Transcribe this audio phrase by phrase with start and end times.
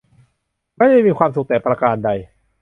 [0.77, 2.09] ไม่ได้มีความสุขแต่ประการใด